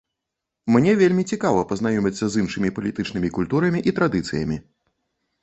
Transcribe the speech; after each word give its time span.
Мне 0.75 0.91
вельмі 1.01 1.23
цікава 1.35 1.61
пазнаёміцца 1.71 2.25
з 2.37 2.41
іншымі 2.45 2.73
палітычнымі 2.79 3.33
культурамі 3.37 3.85
і 3.93 3.95
традыцыямі. 4.01 4.61